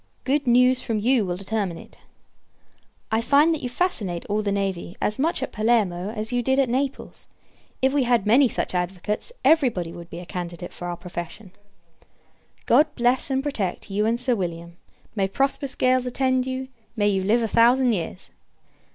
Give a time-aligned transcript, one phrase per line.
[0.23, 1.99] Good news from you will determine it.
[3.11, 6.57] I find, that you fascinate all the navy as much at Palermo as you did
[6.57, 7.27] at Naples.
[7.83, 11.51] If we had many such advocates, every body would be a candidate for our profession.
[12.65, 14.77] God bless, and protect, you and Sir William.
[15.15, 16.69] May prosperous gales attend you!
[16.95, 18.31] May you live a thousand years!